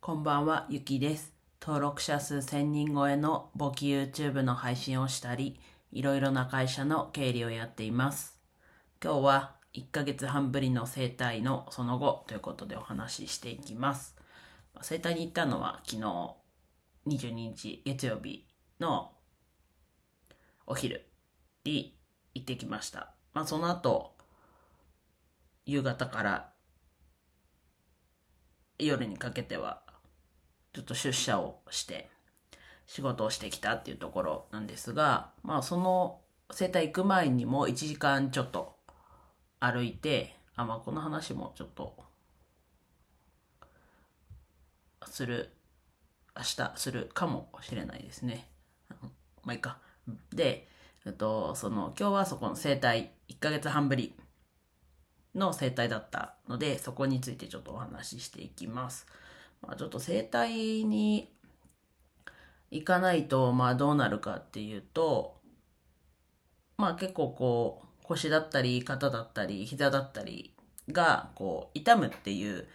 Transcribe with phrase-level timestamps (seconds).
[0.00, 1.34] こんばんは、ゆきです。
[1.60, 5.60] 登録者数1000人超えの簿記 YouTube の配信をしたり、
[5.92, 8.40] いろいろな会社の経理をやっています。
[9.02, 14.16] 今日は1ヶ月半ぶりの生態のその後ということでお話ししていきます。
[14.80, 16.02] 生態に行ったのは昨日
[17.06, 18.46] 22日月曜日
[18.80, 19.12] の
[20.66, 21.10] お昼
[21.64, 21.98] に
[22.34, 23.12] 行ってきました。
[23.34, 24.14] まあその後、
[25.66, 26.52] 夕方から
[28.78, 29.82] 夜にかけては
[30.72, 32.10] ちょっと出社をして
[32.86, 36.20] 仕事をしてきたっていうところなんですが、まあその
[36.50, 38.76] 生態行く前にも1時間ちょっと
[39.60, 41.96] 歩いて、あ、まあこの話もちょっと
[45.06, 45.50] する、
[46.36, 48.48] 明日するかもしれないですね。
[49.44, 49.78] まあいいか。
[50.32, 50.68] で、
[51.04, 54.14] えっと、その今日はそこの生態1ヶ月半ぶり
[55.34, 59.06] の生態だったので、そこについてちょっとお話ししていきます。
[59.62, 61.32] まあ、ちょっと生態に
[62.70, 65.40] 行かないと、まあどうなるかっていうと、
[66.76, 70.54] まあ結構こう、腰だったり、肩だったり、膝だったり
[70.90, 72.66] が、こう、痛むっていう、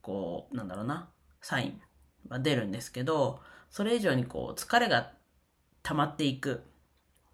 [0.00, 1.08] こう、なんだろうな、
[1.40, 1.80] サイン
[2.28, 5.12] が出るんですけど、それ以上にこう、疲れが
[5.82, 6.62] 溜まっていく、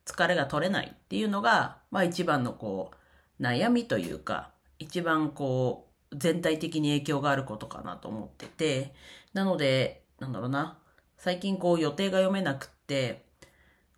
[0.04, 2.90] 疲れが取れないっていうのが、まあ一番のこ
[3.38, 8.94] う、悩みというか、一番こう、全体的に影響があることかなと思ってて、
[9.32, 10.78] なので、なんだろうな、
[11.16, 13.24] 最近こう予定が読めなくって、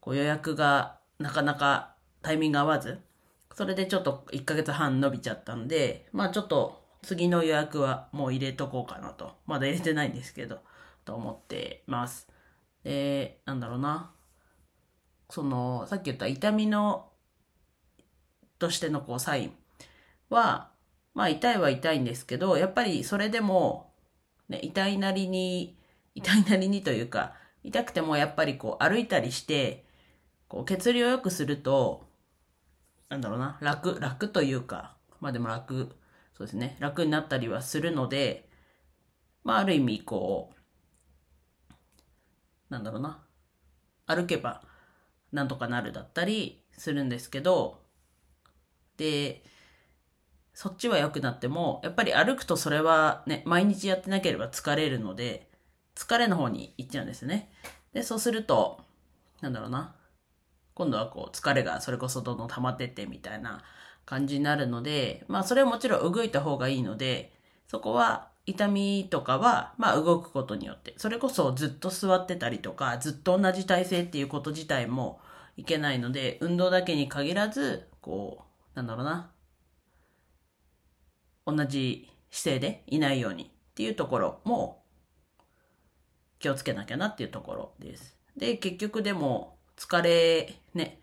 [0.01, 3.01] こう予約がなかなかタイミング合わず、
[3.55, 9.37] それでちょっと1ヶ月半伸びちゃったんで、まあちょっと次の予約はもう入れとこうかなと。
[9.47, 10.61] まだ入れてないんですけど、
[11.05, 12.29] と思ってます。
[12.83, 14.11] で、なんだろうな。
[15.31, 17.11] その、さっき言った痛みの、
[18.59, 19.53] としてのこうサイン
[20.31, 20.71] は、
[21.15, 23.93] まあ痛いは痛いんですけど、やっぱりそれでも、
[24.49, 25.79] ね、痛いなりに、
[26.15, 29.87] 痛いなりにというか、痛くてもやっぱりこう歩いたりして、
[30.49, 32.07] こう血流を良くすると、
[33.09, 35.91] なんだろうな、楽、楽というか、まあでも楽、
[36.37, 38.49] そうですね、楽になったりはするので、
[39.45, 40.55] まあある意味こう、
[42.71, 43.23] なんだろうな、
[44.07, 44.63] 歩けば
[45.35, 47.83] なんとかなるだったりするんですけど、
[48.97, 49.43] で、
[50.55, 55.51] そっちは良くなっても、やっぱり歩くとそれはね、毎日やってなければ疲れるので、
[55.97, 57.51] 疲れの方に行っちゃうんですね。
[57.93, 58.81] で、そうすると、
[59.41, 59.95] なんだろうな。
[60.75, 63.63] 今度はこう、疲れがそれこそどんどん溜まってってみたいな
[64.07, 67.33] 感じになるので、まあそれはもちろん動いた方がいいので、
[67.67, 75.21] そこは痛みとかは、まあ動くことによって、それこそずっと座ってたりとか、ずっと同じ体勢っていうこと自体も
[75.57, 78.45] いけないので、運動だけに限らず、こ
[78.75, 79.31] う、なんだろうな。
[81.47, 84.83] 同じ姿勢でいないようにっていうところも
[86.39, 88.17] 気をつけなきゃなっていうところです。
[88.37, 91.01] で、結局でも疲れ、ね、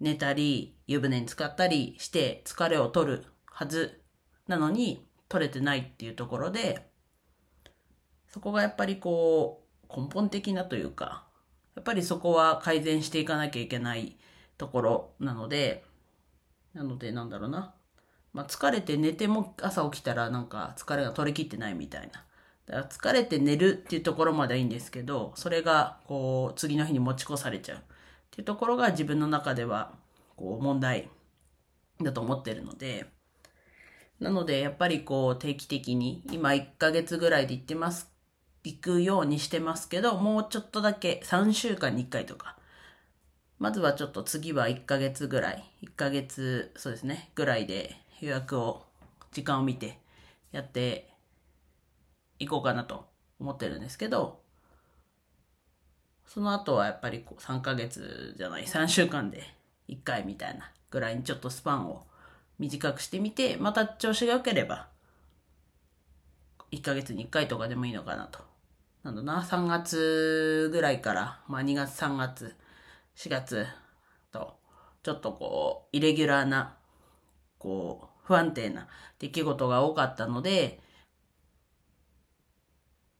[0.00, 4.00] 寝たり、湯船に浸かったりして疲れを取るはず
[4.46, 6.90] なのに取れてないっていうところで、
[8.28, 11.26] そこがやっぱりこう根本的なというか、
[11.74, 14.16] やっぱりそこは改善していかなきゃいけない
[14.56, 15.84] ところなので、
[16.74, 17.74] なのでなんだろうな。
[18.32, 22.24] まあ、疲れて寝ても朝起きたらなんか疲れが取りきってないみたいな。
[22.66, 27.78] だから疲れて寝るっていうところまではいいんですけど、それがこう次の日に持ち越されちゃう。
[27.78, 27.80] っ
[28.30, 29.94] ていうところが自分の中では
[30.36, 31.08] こう問題
[32.02, 33.06] だと思ってるので、
[34.20, 38.12] なのでやっぱりこう定期的に今1ヶ月ぐらいで行ってます、
[38.64, 42.58] 行くようにしてますけど、もうちょっとだけ3週間に1回とか、
[43.58, 48.84] まずはちょっと次は1ヶ月ぐらい、1ヶ月、そうですね、ぐらいで予約を、
[49.32, 49.98] 時間を見て
[50.52, 51.12] やって
[52.38, 53.06] いこうかなと
[53.38, 54.40] 思ってるんですけど、
[56.26, 59.42] その後はやっぱりこう3ヶ月じゃない、3週間で
[59.88, 62.06] 1回みたいなぐらいにちょっとスパンを
[62.58, 64.88] 短くしてみて、また調子が良ければ、
[66.70, 68.40] 1ヶ月に1回とかでもいいのかなと。
[69.02, 72.54] なんだな、3月ぐらいから、まあ2月、3月、
[73.16, 73.66] 4月
[74.32, 74.58] と、
[75.02, 76.76] ちょっとこう、イレギュラーな、
[77.58, 78.88] こう、不安定な
[79.18, 80.80] 出来事が多かったので、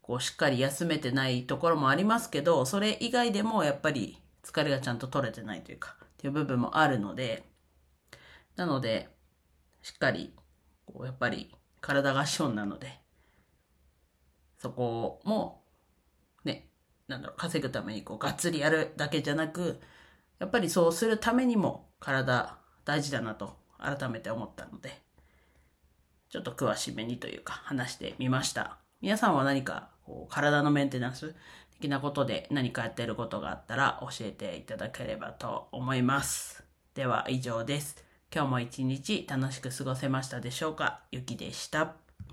[0.03, 7.43] こう、しっかり休めてないところもありますけど、それ以外でもやっぱり疲れがちゃんと取れてないというか、っていう部分もあるので、
[8.57, 9.09] なので、
[9.81, 10.35] しっかり、
[10.85, 13.01] こう、やっぱり体が資本なので、
[14.59, 15.65] そこも、
[16.45, 16.69] ね、
[17.07, 19.81] なんだろう、稼ぐためにこう、がっつりやるだけじゃなく、
[20.39, 25.01] やっぱりそうするためにも体大事だなと改めて思ったので、
[26.29, 28.79] ちょっと詳しめにというか話してみました。
[29.01, 31.35] 皆さんは何かこう体のメンテナンス
[31.81, 36.65] 的なことで何かやってることがあったら教えていただければと思います。
[36.95, 38.05] では以上です。
[38.35, 41.01] 今日も一日楽しく過ごせましたでしょうか？
[41.13, 42.08] ゆきでした。